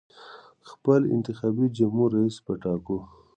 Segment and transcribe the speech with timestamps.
[0.69, 2.97] خپل انتخابي جمهور رییس به ټاکو.